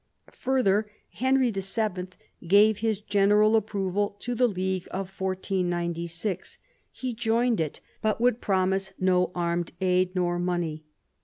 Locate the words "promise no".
8.41-9.31